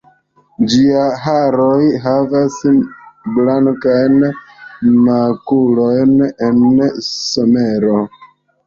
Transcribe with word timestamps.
Ĝiaj 0.75 1.03
haroj 1.25 1.91
havas 2.05 2.57
blankajn 3.37 4.19
makulojn 5.05 6.19
en 6.51 6.61
somero. 7.13 8.07